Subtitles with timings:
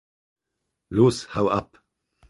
[0.95, 1.69] Los hau ab!